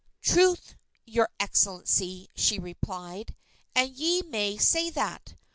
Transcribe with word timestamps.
"Troth, 0.23 0.73
your 1.05 1.29
Excellency," 1.39 2.31
replied 2.59 3.35
she, 3.37 3.71
"and 3.75 3.95
ye 3.95 4.23
may 4.23 4.57
say 4.57 4.89
that! 4.89 5.35